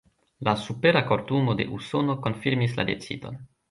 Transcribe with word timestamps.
La 0.47 0.55
Supera 0.61 1.03
Kortumo 1.11 1.55
de 1.61 1.69
Usono 1.79 2.19
konfirmis 2.27 2.79
la 2.83 2.91
decidon. 2.93 3.43